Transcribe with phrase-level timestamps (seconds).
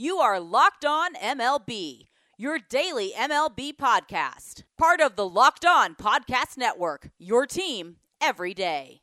[0.00, 2.06] You are Locked On MLB,
[2.38, 4.62] your daily MLB podcast.
[4.78, 9.02] Part of the Locked On Podcast Network, your team every day.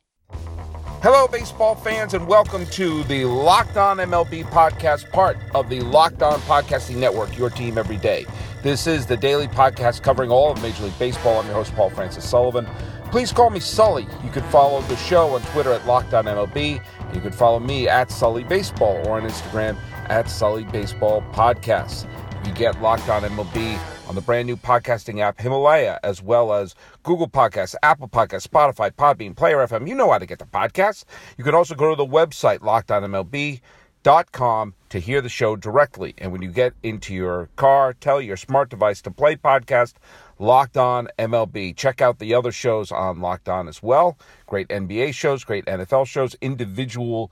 [1.00, 6.24] Hello, baseball fans, and welcome to the Locked On MLB podcast, part of the Locked
[6.24, 8.26] On Podcasting Network, your team every day.
[8.64, 11.38] This is the daily podcast covering all of Major League Baseball.
[11.38, 12.66] I'm your host, Paul Francis Sullivan.
[13.12, 14.08] Please call me Sully.
[14.24, 16.84] You can follow the show on Twitter at Locked On MLB.
[17.14, 19.76] You can follow me at Sully Baseball or on Instagram
[20.08, 22.08] at Sully Baseball Podcasts.
[22.46, 26.74] You get Locked On MLB on the brand new podcasting app Himalaya, as well as
[27.02, 29.88] Google Podcasts, Apple Podcasts, Spotify, Podbean, Player FM.
[29.88, 31.04] You know how to get the podcast.
[31.36, 36.14] You can also go to the website, lockedonmlb.com, to hear the show directly.
[36.16, 39.94] And when you get into your car, tell your smart device to play podcast
[40.38, 41.76] Locked On MLB.
[41.76, 44.16] Check out the other shows on Locked On as well.
[44.46, 47.30] Great NBA shows, great NFL shows, individual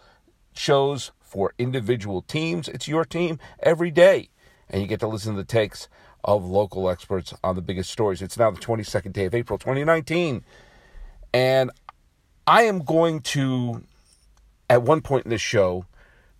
[0.52, 2.68] shows for individual teams.
[2.68, 4.30] It's your team every day.
[4.70, 5.88] And you get to listen to the takes
[6.24, 8.22] of local experts on the biggest stories.
[8.22, 10.44] It's now the 22nd day of April 2019.
[11.34, 11.70] And
[12.46, 13.82] I am going to,
[14.70, 15.86] at one point in this show,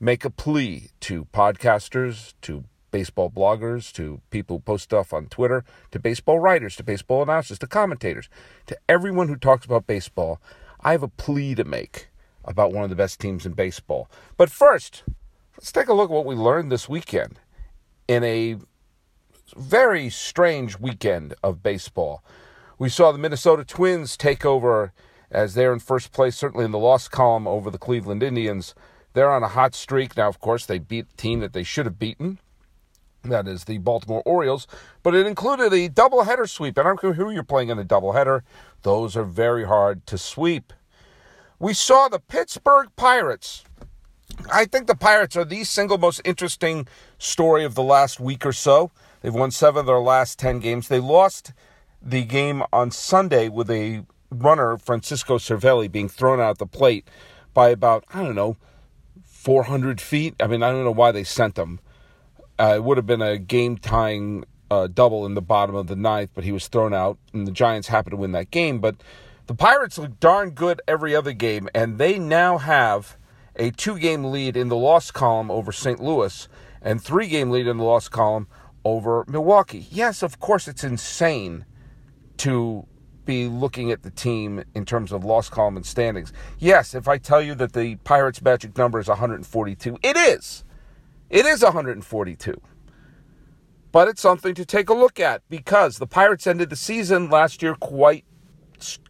[0.01, 5.65] make a plea to podcasters, to baseball bloggers, to people who post stuff on Twitter,
[5.91, 8.29] to baseball writers, to baseball announcers, to commentators,
[8.67, 10.41] to everyone who talks about baseball.
[10.81, 12.09] I have a plea to make
[12.47, 14.09] about one of the best teams in baseball.
[14.37, 15.05] But first,
[15.57, 17.41] let's take a look at what we learned this weekend
[18.09, 18.57] in a
[19.57, 22.23] very strange weekend of baseball.
[22.79, 24.93] We saw the Minnesota Twins take over
[25.31, 28.75] as they're in first place, certainly in the loss column over the Cleveland Indians.
[29.13, 30.17] They're on a hot streak.
[30.17, 32.39] Now, of course, they beat the team that they should have beaten.
[33.25, 34.67] That is the Baltimore Orioles.
[35.03, 36.79] But it included a doubleheader sweep.
[36.79, 38.43] And I don't care who you're playing in the doubleheader,
[38.83, 40.73] those are very hard to sweep.
[41.59, 43.65] We saw the Pittsburgh Pirates.
[44.53, 46.87] I think the Pirates are the single most interesting
[47.19, 48.91] story of the last week or so.
[49.23, 50.89] They've won seven of their last 10 games.
[50.89, 51.55] They lost
[52.03, 57.09] the game on Sunday with a runner, Francisco Cervelli, being thrown out the plate
[57.55, 58.59] by about, I don't know,
[59.25, 60.35] 400 feet.
[60.39, 61.81] I mean, I don't know why they sent him.
[62.59, 65.97] Uh, it would have been a game tying uh, double in the bottom of the
[65.97, 68.79] ninth, but he was thrown out, and the Giants happened to win that game.
[68.79, 68.97] But
[69.47, 73.17] the Pirates look darn good every other game, and they now have
[73.55, 76.01] a two game lead in the loss column over St.
[76.01, 76.49] Louis
[76.83, 78.49] and three game lead in the loss column
[78.85, 79.87] over Milwaukee.
[79.91, 81.65] Yes, of course, it's insane
[82.39, 82.87] to
[83.25, 86.33] be looking at the team in terms of loss column and standings.
[86.59, 90.65] Yes, if I tell you that the Pirates' magic number is 142, it is.
[91.29, 92.61] It is 142.
[93.91, 97.63] But it's something to take a look at because the Pirates ended the season last
[97.63, 98.25] year quite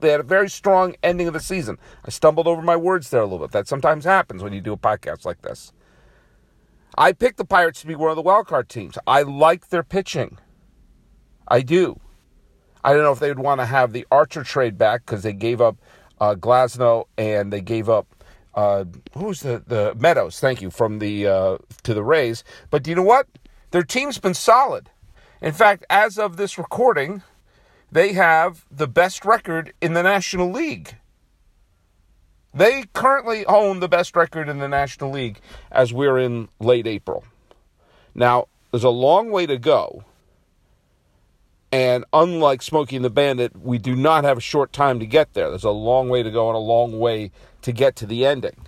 [0.00, 1.78] they had a very strong ending of the season.
[2.04, 3.52] I stumbled over my words there a little bit.
[3.52, 5.72] That sometimes happens when you do a podcast like this.
[6.98, 8.96] I picked the Pirates to be one of the wild card teams.
[9.06, 10.38] I like their pitching.
[11.46, 12.00] I do.
[12.82, 15.32] I don't know if they would want to have the Archer trade back because they
[15.32, 15.76] gave up
[16.20, 18.06] uh, Glasnow and they gave up
[18.56, 18.84] uh,
[19.16, 20.40] who's the the Meadows?
[20.40, 22.42] Thank you from the uh, to the Rays.
[22.70, 23.28] But do you know what?
[23.70, 24.90] Their team's been solid.
[25.42, 27.22] In fact, as of this recording,
[27.90, 30.96] they have the best record in the National League.
[32.52, 37.24] They currently own the best record in the National League as we're in late April.
[38.14, 40.04] Now, there's a long way to go.
[41.70, 45.34] And unlike Smokey and the Bandit, we do not have a short time to get
[45.34, 45.50] there.
[45.50, 47.30] There's a long way to go and a long way
[47.62, 48.66] to get to the ending.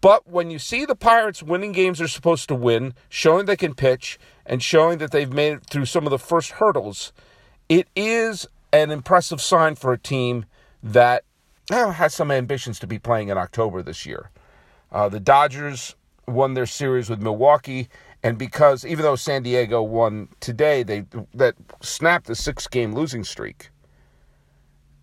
[0.00, 3.74] But when you see the Pirates winning games they're supposed to win, showing they can
[3.74, 7.12] pitch, and showing that they've made it through some of the first hurdles,
[7.70, 10.44] it is an impressive sign for a team
[10.82, 11.24] that
[11.70, 14.30] well, has some ambitions to be playing in October this year.
[14.90, 15.94] Uh, the Dodgers
[16.26, 17.88] won their series with Milwaukee,
[18.24, 23.70] and because even though San Diego won today, they that snapped the six-game losing streak,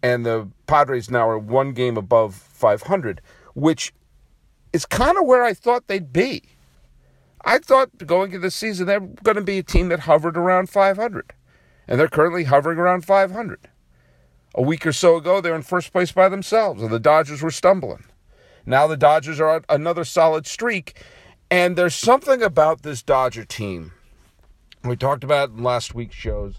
[0.03, 3.21] and the Padres now are one game above 500,
[3.55, 3.93] which
[4.73, 6.43] is kind of where I thought they'd be.
[7.45, 10.69] I thought going into the season they're going to be a team that hovered around
[10.69, 11.31] 500
[11.87, 13.69] and they're currently hovering around 500.
[14.55, 17.41] A week or so ago, they were in first place by themselves, and the Dodgers
[17.41, 18.05] were stumbling.
[18.65, 21.01] Now the Dodgers are on another solid streak,
[21.49, 23.93] and there's something about this Dodger team.
[24.83, 26.55] We talked about in last week's shows.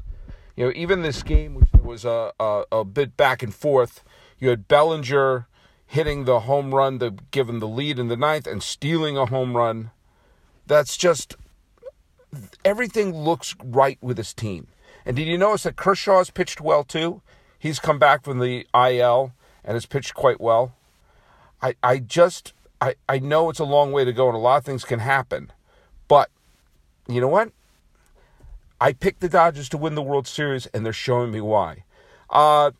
[0.57, 4.03] You know, even this game, which was a, a, a bit back and forth,
[4.39, 5.47] you had Bellinger
[5.87, 9.27] hitting the home run to give them the lead in the ninth and stealing a
[9.27, 9.91] home run.
[10.67, 11.37] That's just
[12.65, 14.69] everything looks right with this team.
[15.05, 17.23] And did you notice that Kershaw has pitched well too?
[17.59, 19.33] He's come back from the IL
[19.65, 20.75] and has pitched quite well.
[21.61, 24.59] I, I just I, I know it's a long way to go and a lot
[24.59, 25.53] of things can happen.
[26.07, 26.31] But
[27.09, 27.53] you know what?
[28.81, 31.85] I picked the Dodgers to win the World Series, and they're showing me why.
[32.31, 32.71] Uh,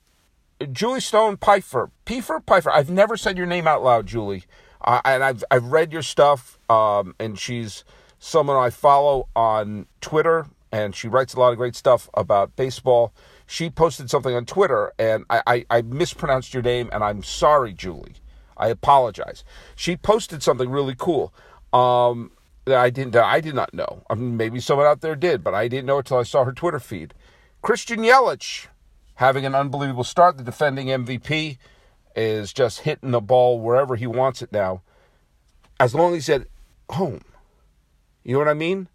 [0.71, 2.71] Julie Stone Pfeiffer, Pfeiffer, Pfeiffer.
[2.71, 4.45] I've never said your name out loud, Julie,
[4.81, 6.59] uh, and I've I've read your stuff.
[6.71, 7.85] Um, and she's
[8.19, 13.13] someone I follow on Twitter, and she writes a lot of great stuff about baseball.
[13.47, 17.73] She posted something on Twitter, and I, I, I mispronounced your name, and I'm sorry,
[17.73, 18.17] Julie.
[18.57, 19.45] I apologize.
[19.77, 21.33] She posted something really cool.
[21.73, 22.33] Um,
[22.69, 23.13] that I didn't.
[23.13, 24.05] That I did not know.
[24.09, 26.53] I mean, maybe someone out there did, but I didn't know until I saw her
[26.53, 27.15] Twitter feed.
[27.63, 28.69] Christian Yelich
[29.17, 30.37] having an unbelievable start.
[30.37, 31.59] The defending MVP
[32.15, 34.83] is just hitting the ball wherever he wants it now,
[35.81, 36.47] as long as he's at
[36.91, 37.23] home.
[38.23, 38.89] You know what I mean?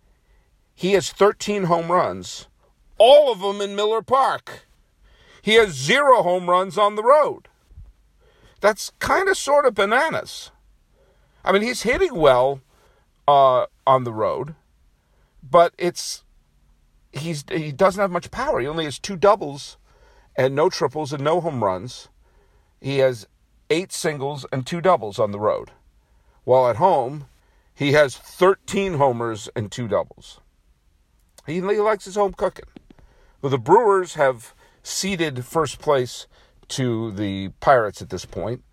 [0.75, 2.47] He has 13 home runs,
[2.97, 4.67] all of them in Miller Park.
[5.41, 7.47] He has zero home runs on the road.
[8.61, 10.51] That's kind of sort of bananas.
[11.43, 12.61] I mean, he's hitting well
[13.27, 14.55] uh, on the road,
[15.41, 16.23] but it's
[17.11, 18.59] he's he doesn't have much power.
[18.59, 19.77] He only has two doubles
[20.35, 22.07] and no triples and no home runs.
[22.81, 23.27] He has
[23.69, 25.71] eight singles and two doubles on the road.
[26.43, 27.27] While at home,
[27.73, 30.39] he has 13 homers and two doubles.
[31.45, 32.65] He, he likes his home cooking.
[33.41, 34.53] Well, the Brewers have
[34.83, 36.27] ceded first place
[36.69, 38.63] to the Pirates at this point.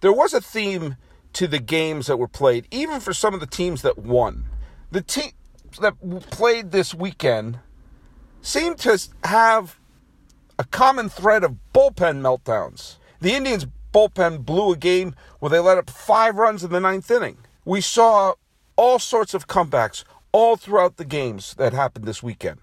[0.00, 0.96] There was a theme
[1.34, 4.46] to the games that were played, even for some of the teams that won.
[4.90, 5.32] The teams
[5.80, 5.94] that
[6.30, 7.58] played this weekend
[8.40, 9.78] seemed to have
[10.58, 12.96] a common thread of bullpen meltdowns.
[13.20, 17.10] The Indians' bullpen blew a game where they let up five runs in the ninth
[17.10, 17.38] inning.
[17.64, 18.34] We saw
[18.76, 20.04] all sorts of comebacks
[20.34, 22.58] all throughout the games that happened this weekend.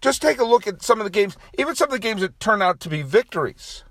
[0.00, 2.40] Just take a look at some of the games, even some of the games that
[2.40, 3.84] turned out to be victories.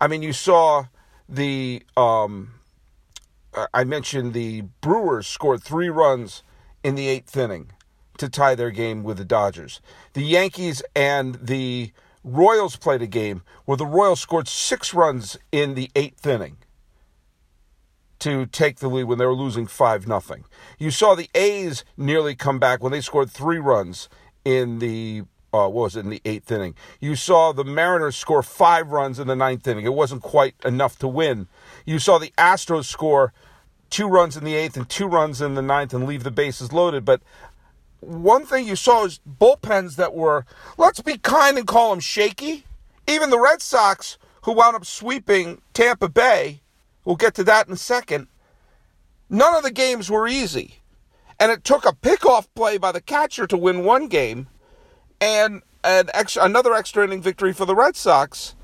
[0.00, 0.84] I mean, you saw
[1.28, 2.52] the um,
[3.74, 6.44] I mentioned the Brewers scored three runs
[6.84, 7.72] in the eighth inning
[8.18, 9.80] to tie their game with the Dodgers.
[10.12, 11.90] The Yankees and the
[12.22, 16.58] Royals played a game where the Royals scored six runs in the eighth inning
[18.24, 20.46] to take the lead when they were losing 5 nothing.
[20.78, 24.08] You saw the A's nearly come back when they scored three runs
[24.46, 26.74] in the uh, what was it in the eighth inning.
[27.00, 29.84] You saw the Mariners score five runs in the ninth inning.
[29.84, 31.46] It wasn't quite enough to win.
[31.86, 33.32] You saw the Astros score
[33.88, 36.72] two runs in the eighth and two runs in the ninth and leave the bases
[36.72, 37.04] loaded.
[37.04, 37.22] But
[38.00, 40.44] one thing you saw is bullpens that were,
[40.76, 42.64] let's be kind and call them shaky.
[43.06, 46.62] Even the Red Sox, who wound up sweeping Tampa Bay,
[47.04, 48.28] we'll get to that in a second.
[49.28, 50.80] None of the games were easy.
[51.40, 54.48] And it took a pickoff play by the catcher to win one game
[55.20, 58.54] and an extra, another extra inning victory for the Red Sox.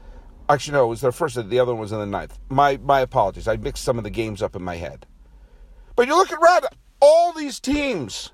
[0.49, 1.37] Actually, no, it was their first.
[1.49, 2.39] The other one was in the ninth.
[2.49, 3.47] My my apologies.
[3.47, 5.07] I mixed some of the games up in my head.
[5.95, 6.65] But you look at Red,
[7.01, 8.33] all these teams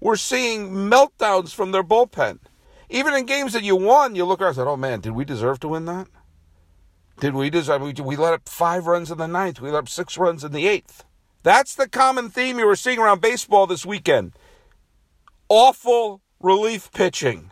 [0.00, 2.38] were seeing meltdowns from their bullpen.
[2.88, 5.24] Even in games that you won, you look around and said, "Oh man, did we
[5.24, 6.08] deserve to win that?
[7.20, 7.82] Did we deserve?
[7.82, 9.60] We, we let up five runs in the ninth.
[9.60, 11.04] We let up six runs in the eighth.
[11.42, 14.32] That's the common theme you were seeing around baseball this weekend.
[15.48, 17.50] Awful relief pitching.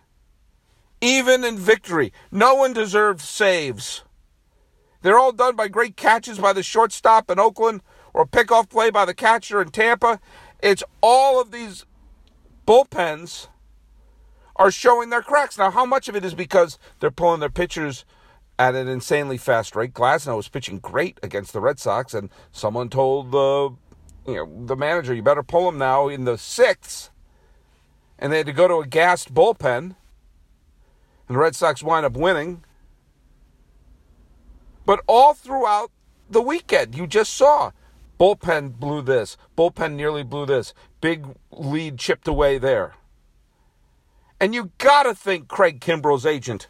[1.03, 4.05] Even in victory, no one deserved saves.
[5.03, 7.82] They're all done by great catches by the shortstop in Oakland
[8.15, 10.19] or pickoff play by the catcher in Tampa.
[10.62, 11.85] It's all of these
[12.67, 13.49] bullpens
[14.56, 15.58] are showing their cracks.
[15.58, 18.05] Now, how much of it is because they're pulling their pitchers
[18.58, 19.93] at an insanely fast rate?
[19.93, 23.70] Glasnow was pitching great against the Red Sox, and someone told the
[24.27, 27.10] you know the manager, "You better pull him now in the sixth
[28.19, 29.79] and they had to go to a gassed bullpen.
[31.29, 32.65] And the Red Sox wind up winning.
[34.84, 35.91] But all throughout
[36.29, 37.72] the weekend, you just saw
[38.19, 42.94] bullpen blew this, bullpen nearly blew this, big lead chipped away there.
[44.41, 46.69] And you got to think Craig Kimbrel's agent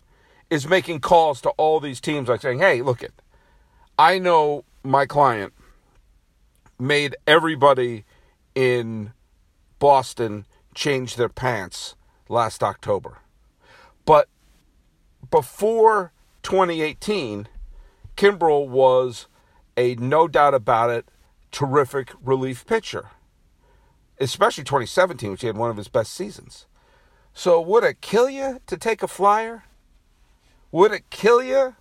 [0.51, 3.13] is making calls to all these teams like saying, "Hey, look it.
[3.99, 5.53] I know my client
[6.79, 8.05] made everybody
[8.55, 9.13] in
[9.79, 11.95] Boston change their pants
[12.29, 13.19] last October.
[14.05, 14.29] But
[15.31, 16.13] before
[16.43, 17.49] 2018,
[18.17, 19.27] Kimbrel was
[19.77, 21.09] a no doubt about it
[21.51, 23.11] terrific relief pitcher,
[24.19, 26.67] especially 2017, which he had one of his best seasons.
[27.33, 29.65] So, would it kill you to take a flyer?
[30.71, 31.75] Would it kill you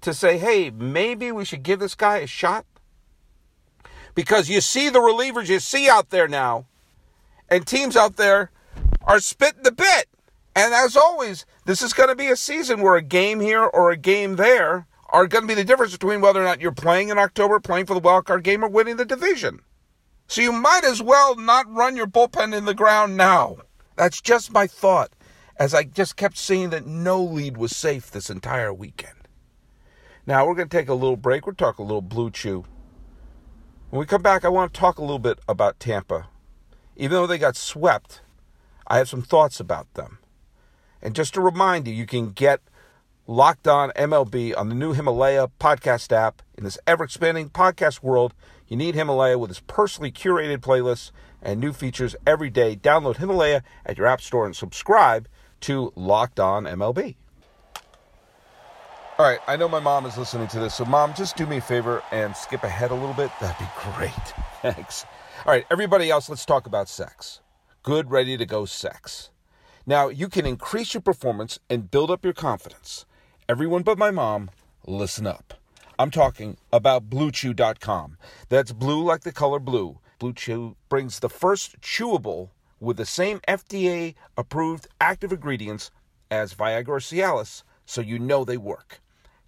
[0.00, 2.64] to say, hey, maybe we should give this guy a shot?
[4.14, 6.66] Because you see the relievers you see out there now
[7.48, 8.50] and teams out there
[9.02, 10.08] are spitting the bit.
[10.56, 13.90] And as always, this is going to be a season where a game here or
[13.90, 17.08] a game there are going to be the difference between whether or not you're playing
[17.08, 19.60] in October, playing for the wild card game, or winning the division.
[20.26, 23.58] So you might as well not run your bullpen in the ground now.
[23.96, 25.10] That's just my thought
[25.60, 29.28] as I just kept seeing that no lead was safe this entire weekend.
[30.26, 31.46] Now we're going to take a little break.
[31.46, 32.64] We're talking a little blue chew.
[33.90, 36.28] When we come back, I want to talk a little bit about Tampa.
[36.96, 38.22] Even though they got swept,
[38.86, 40.18] I have some thoughts about them.
[41.02, 42.60] And just to remind you, you can get
[43.26, 46.40] Locked On MLB on the new Himalaya podcast app.
[46.56, 48.32] In this ever expanding podcast world,
[48.66, 51.10] you need Himalaya with its personally curated playlists
[51.42, 52.76] and new features every day.
[52.76, 55.28] Download Himalaya at your app store and subscribe
[55.60, 57.16] to Locked On MLB.
[59.18, 61.58] All right, I know my mom is listening to this, so mom, just do me
[61.58, 63.30] a favor and skip ahead a little bit.
[63.40, 64.12] That'd be great.
[64.62, 65.04] Thanks.
[65.44, 67.40] All right, everybody else, let's talk about sex.
[67.82, 69.30] Good, ready to go sex.
[69.86, 73.04] Now, you can increase your performance and build up your confidence.
[73.48, 74.50] Everyone but my mom,
[74.86, 75.54] listen up.
[75.98, 78.16] I'm talking about BlueChew.com.
[78.48, 79.98] That's blue like the color blue.
[80.18, 82.50] Blue Chew brings the first chewable
[82.80, 85.90] with the same FDA approved active ingredients
[86.30, 89.00] as Viagra or Cialis, so you know they work.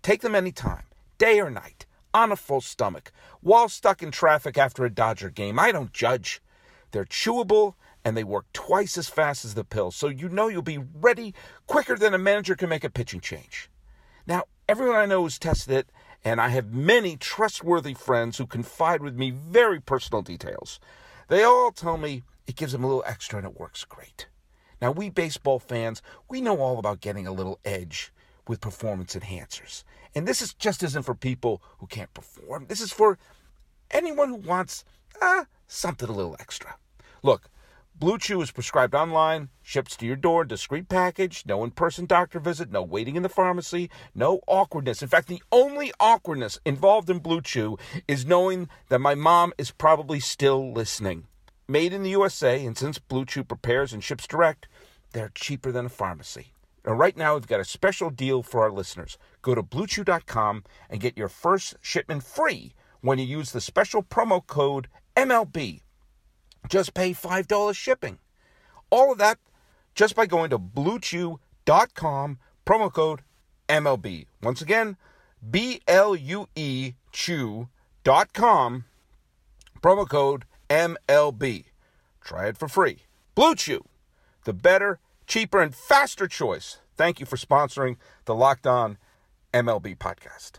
[0.03, 0.85] Take them anytime,
[1.19, 3.11] day or night, on a full stomach,
[3.41, 5.59] while stuck in traffic after a Dodger game.
[5.59, 6.43] I don't judge.
[6.91, 7.75] They're chewable
[8.05, 11.35] and they work twice as fast as the pill, so you know you'll be ready
[11.67, 13.71] quicker than a manager can make a pitching change.
[14.27, 15.89] Now, everyone I know has tested it,
[16.25, 20.81] and I have many trustworthy friends who confide with me very personal details.
[21.29, 24.27] They all tell me it gives them a little extra and it works great.
[24.81, 28.13] Now, we baseball fans, we know all about getting a little edge
[28.49, 29.85] with performance enhancers.
[30.15, 32.67] And this is just isn't for people who can't perform.
[32.69, 33.19] This is for
[33.91, 34.85] anyone who wants
[35.21, 36.77] uh, something a little extra.
[37.23, 37.49] Look,
[37.95, 42.41] Blue Chew is prescribed online, ships to your door, discreet package, no in person doctor
[42.41, 45.03] visit, no waiting in the pharmacy, no awkwardness.
[45.03, 49.71] In fact, the only awkwardness involved in Blue Chew is knowing that my mom is
[49.71, 51.29] probably still listening.
[51.73, 54.69] Made in the USA, and since Blue Chew prepares and ships direct,
[55.15, 56.53] they're cheaper than a pharmacy.
[56.85, 59.17] Now, right now, we've got a special deal for our listeners.
[59.41, 64.47] Go to bluechew.com and get your first shipment free when you use the special promo
[64.47, 65.81] code MLB.
[66.69, 68.19] Just pay $5 shipping.
[68.91, 69.39] All of that
[69.95, 73.23] just by going to bluechew.com, promo code
[73.71, 74.27] MLB.
[74.43, 74.99] Once again,
[75.51, 78.85] B L U E Chew.com,
[79.83, 81.67] promo code MLB.
[82.23, 83.01] Try it for free.
[83.35, 83.85] Blue Chew,
[84.45, 86.79] the better, cheaper, and faster choice.
[86.97, 88.97] Thank you for sponsoring the Locked On
[89.53, 90.53] MLB podcast.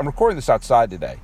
[0.00, 1.20] I'm recording this outside today.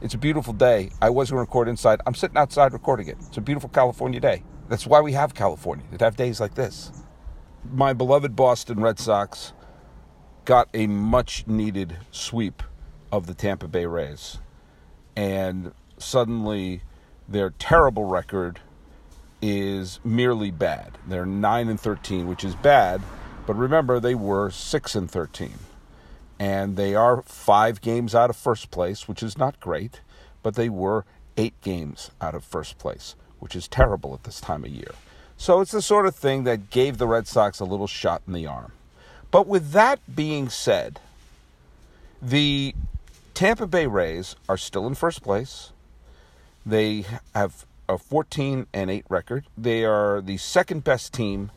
[0.00, 0.92] It's a beautiful day.
[1.02, 2.00] I was going to record inside.
[2.06, 3.16] I'm sitting outside recording it.
[3.26, 4.44] It's a beautiful California day.
[4.68, 6.92] That's why we have California, to have days like this.
[7.64, 9.52] My beloved Boston Red Sox
[10.44, 12.62] got a much needed sweep
[13.12, 14.38] of the Tampa Bay Rays.
[15.14, 16.82] And suddenly
[17.28, 18.60] their terrible record
[19.42, 20.98] is merely bad.
[21.06, 23.02] They're 9 and 13, which is bad,
[23.46, 25.52] but remember they were 6 and 13
[26.40, 30.00] and they are five games out of first place, which is not great,
[30.42, 31.04] but they were
[31.36, 34.92] eight games out of first place, which is terrible at this time of year.
[35.40, 38.34] So it's the sort of thing that gave the Red Sox a little shot in
[38.34, 38.72] the arm.
[39.30, 41.00] But with that being said,
[42.20, 42.74] the
[43.32, 45.72] Tampa Bay Rays are still in first place.
[46.66, 49.46] They have a 14 and 8 record.
[49.56, 51.50] They are the second best team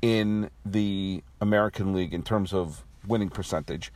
[0.00, 3.92] in the American League in terms of winning percentage.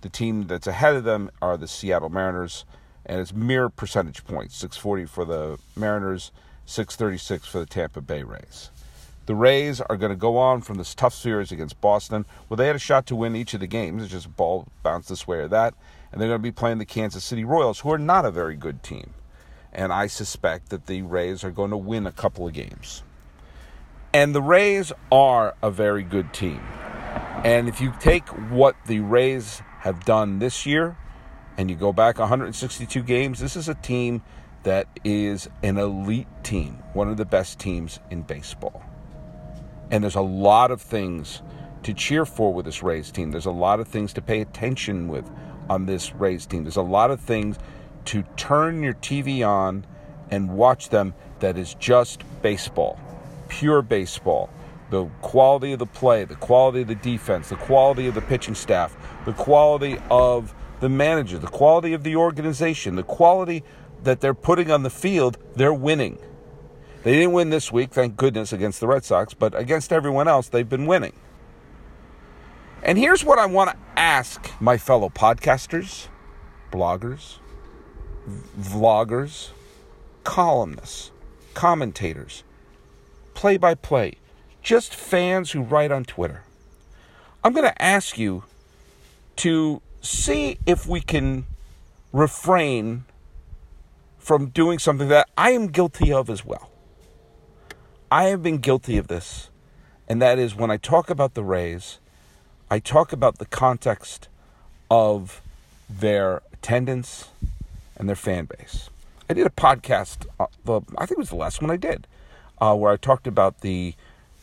[0.00, 2.64] The team that's ahead of them are the Seattle Mariners,
[3.04, 6.32] and it's mere percentage points 640 for the Mariners,
[6.66, 8.70] 636 for the Tampa Bay Rays.
[9.26, 12.66] The Rays are going to go on from this tough series against Boston, where they
[12.66, 14.02] had a shot to win each of the games.
[14.02, 15.74] It's just a ball bounced this way or that.
[16.10, 18.56] And they're going to be playing the Kansas City Royals, who are not a very
[18.56, 19.14] good team.
[19.72, 23.04] And I suspect that the Rays are going to win a couple of games.
[24.12, 26.60] And the Rays are a very good team.
[27.44, 30.96] And if you take what the Rays have done this year,
[31.56, 34.22] and you go back 162 games, this is a team
[34.62, 38.82] that is an elite team, one of the best teams in baseball.
[39.90, 41.42] And there's a lot of things
[41.82, 43.30] to cheer for with this Rays team.
[43.30, 45.28] There's a lot of things to pay attention with
[45.68, 46.64] on this Rays team.
[46.64, 47.58] There's a lot of things
[48.06, 49.84] to turn your TV on
[50.30, 52.98] and watch them that is just baseball,
[53.48, 54.50] pure baseball
[54.92, 58.54] the quality of the play, the quality of the defense, the quality of the pitching
[58.54, 63.64] staff, the quality of the manager, the quality of the organization, the quality
[64.02, 66.18] that they're putting on the field, they're winning.
[67.02, 70.48] They didn't win this week, thank goodness, against the Red Sox, but against everyone else,
[70.48, 71.14] they've been winning.
[72.82, 76.08] And here's what I want to ask my fellow podcasters,
[76.70, 77.38] bloggers,
[78.58, 79.50] vloggers,
[80.24, 81.10] columnists,
[81.54, 82.44] commentators,
[83.34, 84.14] play by play,
[84.62, 86.42] just fans who write on Twitter.
[87.44, 88.44] I'm going to ask you
[89.36, 91.46] to see if we can
[92.12, 93.04] refrain
[94.22, 96.70] from doing something that I am guilty of as well.
[98.10, 99.50] I have been guilty of this,
[100.08, 101.98] and that is when I talk about the Rays,
[102.70, 104.28] I talk about the context
[104.88, 105.42] of
[105.90, 107.30] their attendance
[107.96, 108.90] and their fan base.
[109.28, 112.06] I did a podcast, uh, the, I think it was the last one I did,
[112.60, 113.94] uh, where I talked about the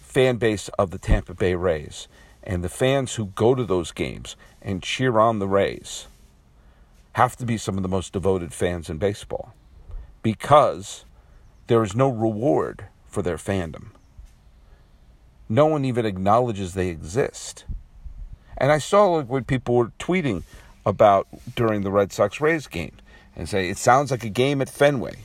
[0.02, 2.10] fan base of the Tampa Bay Rays
[2.44, 6.08] and the fans who go to those games and cheer on the Rays
[7.14, 9.54] have to be some of the most devoted fans in baseball
[10.22, 11.06] because
[11.68, 13.88] there is no reward for their fandom.
[15.48, 17.66] No one even acknowledges they exist.
[18.58, 20.44] And I saw like what people were tweeting
[20.86, 22.96] about during the Red Sox Rays game
[23.36, 25.20] and say it sounds like a game at Fenway,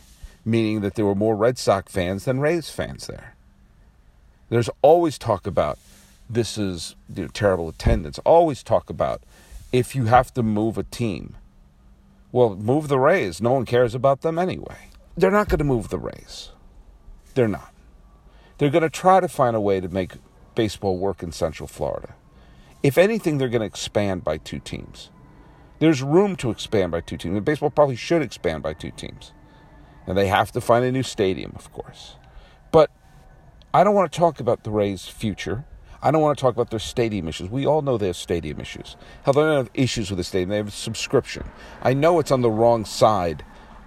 [0.44, 3.34] meaning that there were more Red Sox fans than Rays fans there.
[4.48, 5.78] There's always talk about
[6.28, 8.18] this is you know, terrible attendance.
[8.20, 9.22] Always talk about
[9.72, 11.36] if you have to move a team.
[12.34, 13.40] Well, move the Rays.
[13.40, 14.88] No one cares about them anyway.
[15.16, 16.50] They're not going to move the Rays.
[17.34, 17.72] They're not.
[18.58, 20.14] They're going to try to find a way to make
[20.56, 22.16] baseball work in Central Florida.
[22.82, 25.10] If anything, they're going to expand by two teams.
[25.78, 27.36] There's room to expand by two teams.
[27.36, 29.32] And baseball probably should expand by two teams.
[30.04, 32.16] And they have to find a new stadium, of course.
[32.72, 32.90] But
[33.72, 35.66] I don't want to talk about the Rays' future.
[36.04, 37.48] I don't want to talk about their stadium issues.
[37.48, 38.96] We all know they have stadium issues.
[39.22, 40.50] Hell, they don't have issues with the stadium.
[40.50, 41.44] They have a subscription.
[41.80, 43.42] I know it's on the wrong side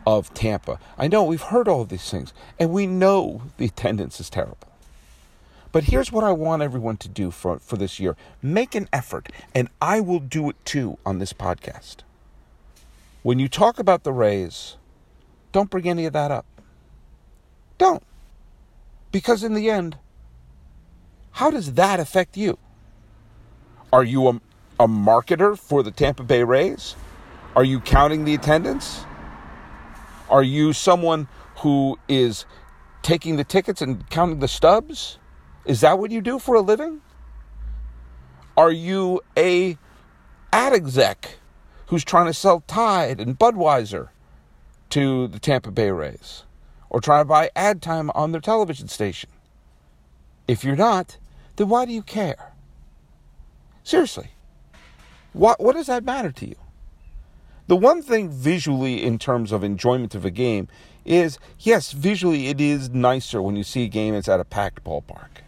[0.07, 0.79] of Tampa.
[0.97, 4.57] I know we've heard all these things, and we know the attendance is terrible.
[5.71, 9.29] But here's what I want everyone to do for, for this year make an effort,
[9.53, 11.97] and I will do it too on this podcast.
[13.21, 14.77] When you talk about the Rays,
[15.51, 16.47] don't bring any of that up.
[17.77, 18.01] Don't.
[19.11, 19.97] Because in the end,
[21.37, 22.57] how does that affect you?
[23.93, 24.41] Are you a,
[24.79, 26.95] a marketer for the Tampa Bay Rays?
[27.55, 29.05] Are you counting the attendance?
[30.31, 32.47] Are you someone who is
[33.03, 35.19] taking the tickets and counting the stubs?
[35.63, 37.01] Is that what you do for a living?
[38.57, 39.77] Are you a
[40.51, 41.37] ad exec
[41.85, 44.09] who's trying to sell Tide and Budweiser
[44.89, 46.45] to the Tampa Bay Rays
[46.89, 49.29] or trying to buy ad time on their television station?
[50.47, 51.17] If you're not,
[51.57, 52.53] then why do you care?
[53.83, 54.29] Seriously.
[55.33, 56.55] What, what does that matter to you?
[57.67, 60.69] The one thing visually, in terms of enjoyment of a game,
[61.05, 64.83] is yes, visually it is nicer when you see a game that's at a packed
[64.83, 65.41] ballpark.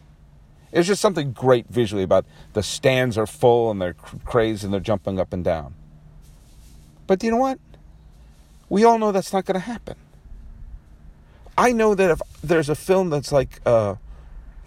[0.72, 4.80] It's just something great visually about the stands are full and they're crazed and they're
[4.80, 5.74] jumping up and down.
[7.08, 7.60] But you know what?
[8.68, 9.96] We all know that's not going to happen.
[11.58, 13.96] I know that if there's a film that's like, uh,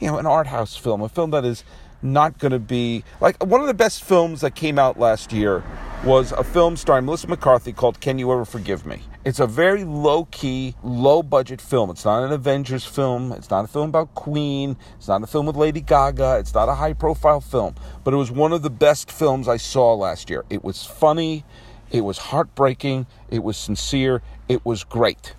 [0.02, 1.62] you know, an art house film, a film that is
[2.02, 5.62] not going to be like one of the best films that came out last year
[6.04, 8.98] was a film starring Melissa McCarthy called Can You Ever Forgive Me?
[9.24, 11.90] It's a very low key, low budget film.
[11.90, 13.30] It's not an Avengers film.
[13.30, 14.76] It's not a film about Queen.
[14.96, 16.38] It's not a film with Lady Gaga.
[16.40, 17.76] It's not a high profile film.
[18.02, 20.44] But it was one of the best films I saw last year.
[20.50, 21.44] It was funny.
[21.92, 23.06] It was heartbreaking.
[23.30, 24.22] It was sincere.
[24.48, 25.36] It was great.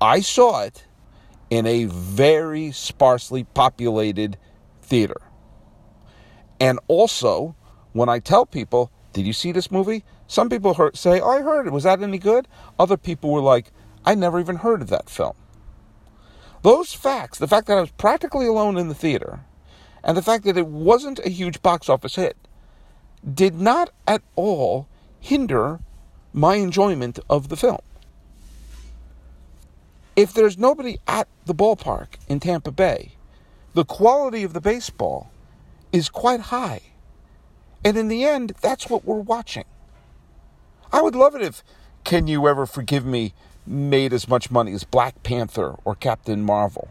[0.00, 0.86] I saw it
[1.52, 4.38] in a very sparsely populated
[4.80, 5.20] theater.
[6.58, 7.54] And also,
[7.92, 10.02] when I tell people, did you see this movie?
[10.26, 11.72] Some people heard, say, oh, I heard it.
[11.74, 12.48] Was that any good?
[12.78, 13.70] Other people were like,
[14.02, 15.34] I never even heard of that film.
[16.62, 19.40] Those facts, the fact that I was practically alone in the theater,
[20.02, 22.38] and the fact that it wasn't a huge box office hit,
[23.30, 24.88] did not at all
[25.20, 25.80] hinder
[26.32, 27.82] my enjoyment of the film.
[30.14, 33.12] If there's nobody at the ballpark in Tampa Bay,
[33.72, 35.30] the quality of the baseball
[35.90, 36.80] is quite high.
[37.84, 39.64] And in the end, that's what we're watching.
[40.92, 41.64] I would love it if
[42.04, 43.32] Can You Ever Forgive Me
[43.66, 46.88] made as much money as Black Panther or Captain Marvel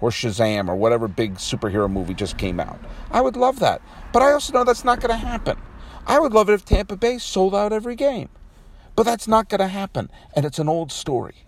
[0.00, 2.78] or Shazam or whatever big superhero movie just came out.
[3.10, 3.82] I would love that.
[4.12, 5.58] But I also know that's not going to happen.
[6.06, 8.28] I would love it if Tampa Bay sold out every game.
[8.94, 10.10] But that's not going to happen.
[10.34, 11.46] And it's an old story.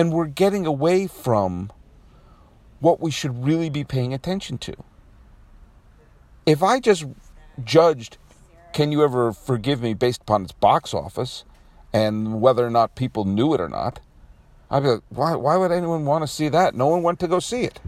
[0.00, 1.70] And we're getting away from
[2.78, 4.74] what we should really be paying attention to.
[6.46, 7.04] If I just
[7.62, 8.16] judged
[8.72, 11.44] Can You Ever Forgive Me based upon its box office
[11.92, 14.00] and whether or not people knew it or not,
[14.70, 16.74] I'd be like, why, why would anyone want to see that?
[16.74, 17.78] No one went to go see it.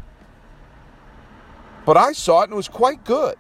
[1.87, 3.37] But I saw it and it was quite good.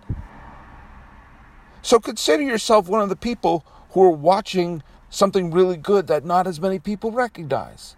[1.82, 6.46] So consider yourself one of the people who are watching something really good that not
[6.46, 7.96] as many people recognize.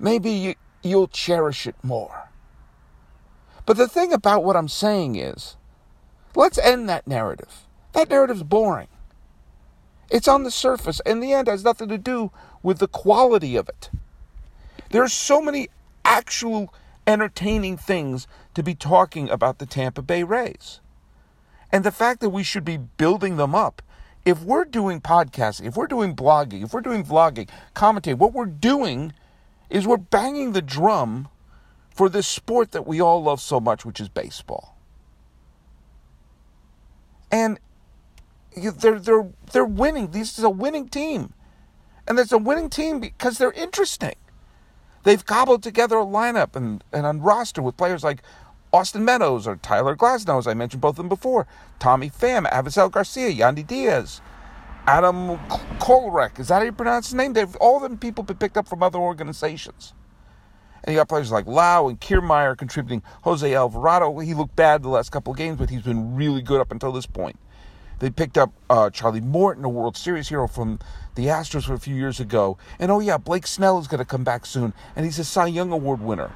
[0.00, 2.30] Maybe you, you'll cherish it more.
[3.66, 5.56] But the thing about what I'm saying is,
[6.34, 7.66] let's end that narrative.
[7.92, 8.88] That narrative's boring.
[10.10, 11.00] It's on the surface.
[11.04, 12.32] In the end, has nothing to do
[12.62, 13.90] with the quality of it.
[14.90, 15.68] There are so many
[16.04, 16.74] actual
[17.06, 20.80] entertaining things to be talking about the Tampa Bay Rays.
[21.70, 23.82] And the fact that we should be building them up.
[24.24, 28.46] If we're doing podcasting, if we're doing blogging, if we're doing vlogging, commentating, what we're
[28.46, 29.12] doing
[29.70, 31.28] is we're banging the drum
[31.94, 34.76] for this sport that we all love so much, which is baseball.
[37.30, 37.58] And
[38.56, 40.08] they're they're they're winning.
[40.08, 41.32] This is a winning team,
[42.06, 44.16] and it's a winning team because they're interesting.
[45.02, 48.22] They've gobbled together a lineup and, and a roster with players like
[48.72, 51.46] Austin Meadows or Tyler Glasnow, as I mentioned both of them before,
[51.78, 54.20] Tommy Pham, Avisail Garcia, Yandy Diaz,
[54.90, 55.38] Adam
[55.78, 56.40] Kolarek.
[56.40, 57.32] Is that how you pronounce his name?
[57.32, 59.94] They've all them people been picked up from other organizations.
[60.82, 63.04] And you got players like Lowe and Kiermaier contributing.
[63.22, 66.60] Jose Alvarado, he looked bad the last couple of games, but he's been really good
[66.60, 67.38] up until this point.
[68.00, 70.80] They picked up uh, Charlie Morton, a World Series hero from
[71.14, 72.58] the Astros a few years ago.
[72.80, 75.46] And oh, yeah, Blake Snell is going to come back soon, and he's a Cy
[75.46, 76.32] Young Award winner.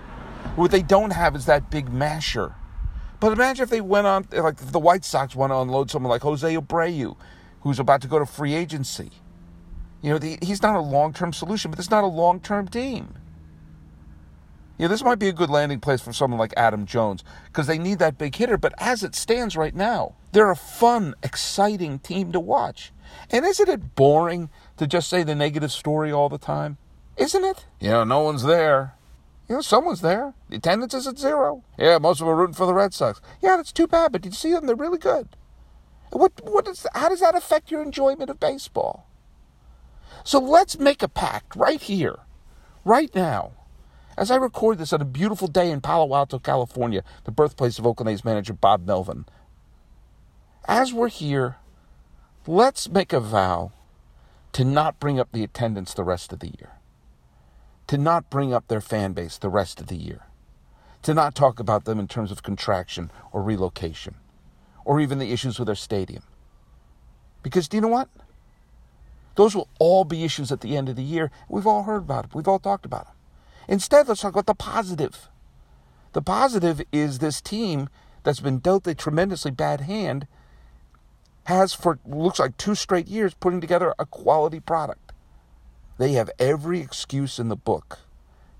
[0.54, 2.54] What they don't have is that big masher.
[3.18, 6.22] But imagine if they went on, like the White Sox want to unload someone like
[6.22, 7.16] Jose Abreu,
[7.64, 9.10] who's about to go to free agency.
[10.02, 12.68] You know, the, he's not a long term solution, but it's not a long term
[12.68, 13.14] team.
[14.78, 17.66] You know, this might be a good landing place for someone like Adam Jones because
[17.66, 18.58] they need that big hitter.
[18.58, 22.92] But as it stands right now, they're a fun, exciting team to watch.
[23.30, 26.76] And isn't it boring to just say the negative story all the time?
[27.16, 27.64] Isn't it?
[27.80, 28.94] You know, no one's there.
[29.48, 30.34] You know, someone's there.
[30.48, 31.62] The attendance is at zero.
[31.78, 33.20] Yeah, most of them are rooting for the Red Sox.
[33.40, 34.66] Yeah, that's too bad, but did you see them?
[34.66, 35.28] They're really good.
[36.14, 39.08] What, what is, how does that affect your enjoyment of baseball?
[40.22, 42.20] So let's make a pact right here,
[42.84, 43.52] right now.
[44.16, 47.86] As I record this on a beautiful day in Palo Alto, California, the birthplace of
[47.86, 49.26] Oakland A's manager Bob Melvin,
[50.68, 51.56] as we're here,
[52.46, 53.72] let's make a vow
[54.52, 56.74] to not bring up the attendance the rest of the year,
[57.88, 60.26] to not bring up their fan base the rest of the year,
[61.02, 64.14] to not talk about them in terms of contraction or relocation,
[64.84, 66.22] or even the issues with their stadium.
[67.42, 68.08] Because do you know what?
[69.36, 71.30] Those will all be issues at the end of the year.
[71.48, 72.34] We've all heard about it.
[72.34, 73.14] We've all talked about them.
[73.68, 75.28] Instead, let's talk about the positive.
[76.12, 77.88] The positive is this team
[78.22, 80.26] that's been dealt a tremendously bad hand
[81.44, 85.12] has for looks like two straight years putting together a quality product.
[85.98, 87.98] They have every excuse in the book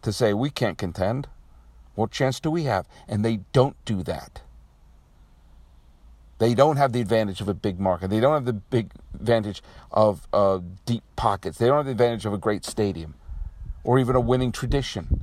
[0.02, 1.28] to say we can't contend.
[1.94, 2.87] What chance do we have?
[3.08, 4.42] And they don't do that.
[6.38, 8.08] They don't have the advantage of a big market.
[8.08, 11.58] They don't have the big advantage of uh, deep pockets.
[11.58, 13.14] They don't have the advantage of a great stadium
[13.84, 15.22] or even a winning tradition.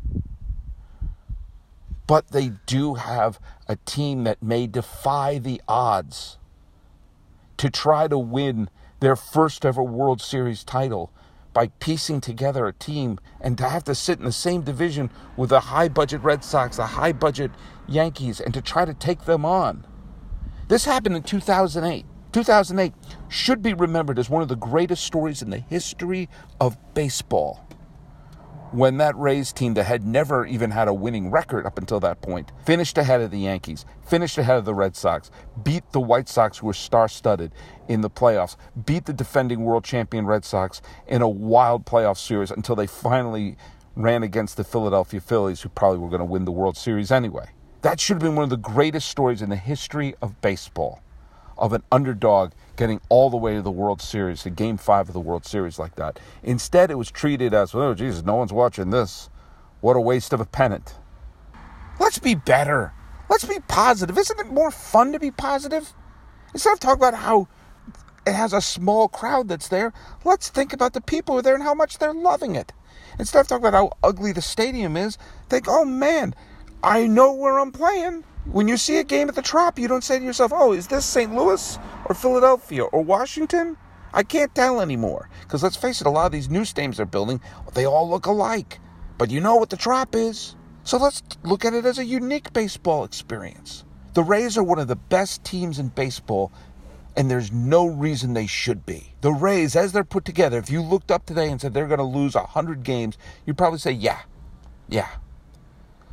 [2.07, 6.37] But they do have a team that may defy the odds
[7.57, 8.69] to try to win
[9.01, 11.11] their first ever World Series title
[11.53, 15.49] by piecing together a team and to have to sit in the same division with
[15.49, 17.51] the high budget Red Sox, the high budget
[17.87, 19.85] Yankees, and to try to take them on.
[20.71, 22.05] This happened in 2008.
[22.31, 22.93] 2008
[23.27, 26.29] should be remembered as one of the greatest stories in the history
[26.61, 27.67] of baseball
[28.71, 32.21] when that Rays team that had never even had a winning record up until that
[32.21, 35.29] point finished ahead of the Yankees, finished ahead of the Red Sox,
[35.61, 37.51] beat the White Sox, who were star studded
[37.89, 38.55] in the playoffs,
[38.85, 43.57] beat the defending world champion Red Sox in a wild playoff series until they finally
[43.97, 47.49] ran against the Philadelphia Phillies, who probably were going to win the World Series anyway.
[47.81, 51.01] That should have been one of the greatest stories in the history of baseball
[51.57, 55.13] of an underdog getting all the way to the World Series, to game five of
[55.13, 56.19] the World Series like that.
[56.41, 59.29] Instead, it was treated as, oh, Jesus, no one's watching this.
[59.79, 60.95] What a waste of a pennant.
[61.99, 62.93] Let's be better.
[63.29, 64.17] Let's be positive.
[64.17, 65.93] Isn't it more fun to be positive?
[66.53, 67.47] Instead of talking about how
[68.25, 71.55] it has a small crowd that's there, let's think about the people who are there
[71.55, 72.73] and how much they're loving it.
[73.19, 75.17] Instead of talking about how ugly the stadium is,
[75.49, 76.33] think, oh man,
[76.83, 78.23] I know where I'm playing.
[78.45, 80.87] When you see a game at the Trop, you don't say to yourself, oh, is
[80.87, 81.33] this St.
[81.33, 83.77] Louis or Philadelphia or Washington?
[84.13, 85.29] I can't tell anymore.
[85.41, 87.39] Because let's face it, a lot of these new stadiums they're building,
[87.75, 88.79] they all look alike.
[89.17, 90.55] But you know what the Trop is.
[90.83, 93.85] So let's look at it as a unique baseball experience.
[94.13, 96.51] The Rays are one of the best teams in baseball
[97.15, 99.13] and there's no reason they should be.
[99.21, 101.99] The Rays, as they're put together, if you looked up today and said they're going
[101.99, 104.21] to lose 100 games, you'd probably say, yeah,
[104.89, 105.09] yeah.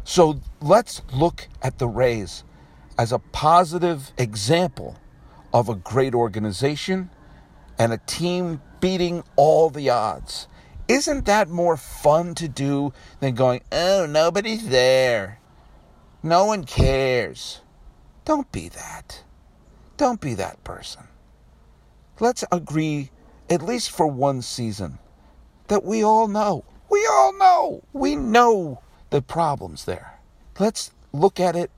[0.09, 2.42] So let's look at the Rays
[2.97, 4.97] as a positive example
[5.53, 7.11] of a great organization
[7.79, 10.49] and a team beating all the odds.
[10.88, 15.40] Isn't that more fun to do than going, oh, nobody's there?
[16.23, 17.61] No one cares.
[18.25, 19.25] Don't be that.
[19.99, 21.03] Don't be that person.
[22.18, 23.11] Let's agree,
[23.51, 25.01] at least for one season,
[25.66, 26.64] that we all know.
[26.88, 27.85] We all know.
[27.92, 30.18] We know the problems there.
[30.59, 31.71] Let's look at it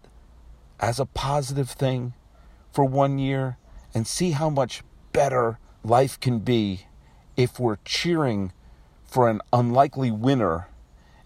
[0.78, 2.14] as a positive thing
[2.72, 3.58] for one year
[3.94, 6.86] and see how much better life can be
[7.36, 8.52] if we're cheering
[9.04, 10.68] for an unlikely winner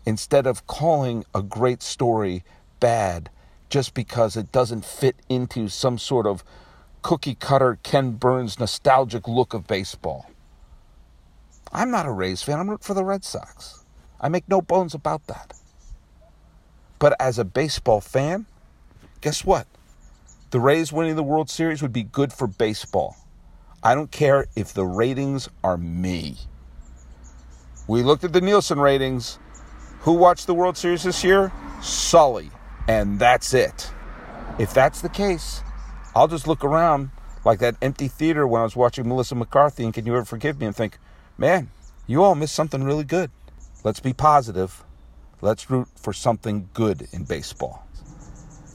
[0.06, 2.44] instead of calling a great story
[2.80, 3.30] bad
[3.68, 6.44] just because it doesn't fit into some sort of
[7.02, 10.30] cookie cutter Ken Burns nostalgic look of baseball.
[11.72, 12.60] I'm not a Rays fan.
[12.60, 13.84] I'm rooting for the Red Sox.
[14.20, 15.52] I make no bones about that.
[16.98, 18.46] But as a baseball fan,
[19.20, 19.66] guess what?
[20.50, 23.16] The Rays winning the World Series would be good for baseball.
[23.82, 26.36] I don't care if the ratings are me.
[27.86, 29.38] We looked at the Nielsen ratings.
[30.00, 31.52] Who watched the World Series this year?
[31.82, 32.50] Sully.
[32.88, 33.90] And that's it.
[34.58, 35.62] If that's the case,
[36.14, 37.10] I'll just look around
[37.44, 40.60] like that empty theater when I was watching Melissa McCarthy and Can You Ever Forgive
[40.60, 40.98] Me and think,
[41.36, 41.70] man,
[42.06, 43.30] you all missed something really good.
[43.82, 44.84] Let's be positive.
[45.44, 47.86] Let's root for something good in baseball.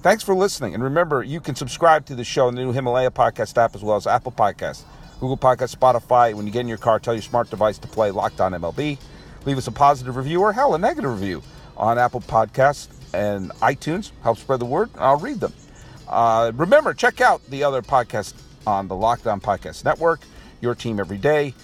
[0.03, 0.75] Thanks for listening.
[0.75, 3.82] And remember, you can subscribe to the show in the new Himalaya podcast app as
[3.82, 4.84] well as Apple Podcasts,
[5.19, 6.36] Google Podcasts, Spotify.
[6.36, 8.99] When you get in your car, tell your smart device to play Locked On MLB.
[9.45, 11.41] Leave us a positive review or, hell, a negative review
[11.75, 14.12] on Apple Podcasts and iTunes.
[14.21, 14.91] Help spread the word.
[14.99, 15.53] I'll read them.
[16.08, 18.36] Uh, remember, check out the other podcast
[18.67, 20.21] on the Locked On Podcast Network,
[20.62, 21.55] Your Team Every Day.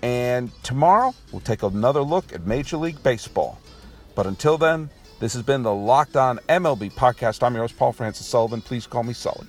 [0.00, 3.58] And tomorrow, we'll take another look at Major League Baseball.
[4.14, 7.42] But until then, this has been the Locked On MLB podcast.
[7.42, 8.60] I'm your host, Paul Francis Sullivan.
[8.60, 9.46] Please call me Sully.